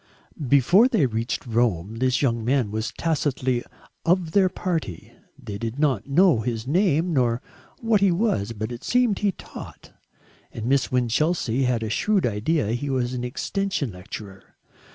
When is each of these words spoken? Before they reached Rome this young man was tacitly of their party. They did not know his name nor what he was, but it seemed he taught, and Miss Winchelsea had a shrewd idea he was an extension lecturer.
Before 0.47 0.87
they 0.87 1.05
reached 1.05 1.45
Rome 1.45 1.97
this 1.97 2.23
young 2.23 2.43
man 2.43 2.71
was 2.71 2.91
tacitly 2.97 3.63
of 4.03 4.31
their 4.31 4.49
party. 4.49 5.13
They 5.37 5.59
did 5.59 5.77
not 5.77 6.07
know 6.09 6.39
his 6.39 6.65
name 6.65 7.13
nor 7.13 7.39
what 7.81 8.01
he 8.01 8.11
was, 8.11 8.51
but 8.53 8.71
it 8.71 8.83
seemed 8.83 9.19
he 9.19 9.31
taught, 9.31 9.93
and 10.51 10.65
Miss 10.65 10.91
Winchelsea 10.91 11.65
had 11.65 11.83
a 11.83 11.91
shrewd 11.91 12.25
idea 12.25 12.71
he 12.71 12.89
was 12.89 13.13
an 13.13 13.23
extension 13.23 13.91
lecturer. 13.91 14.55